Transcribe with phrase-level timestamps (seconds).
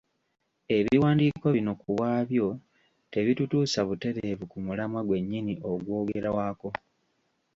[0.77, 2.47] Ebiwandiiko bino ku bwabyo
[3.11, 6.69] tebitutuusa butereevu ku mulamwa gwennyini ogwogerwako.